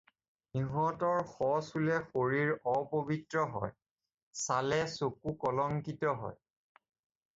ইহঁতৰ 0.59 1.19
শ 1.33 1.49
ছুলে 1.65 1.99
শৰীৰ 2.07 2.53
অপৱিত্ৰ 2.71 3.45
হয়, 3.57 3.75
চালে 4.45 4.81
চকু 4.95 5.35
কলংকিত 5.45 6.17
হয়। 6.23 6.41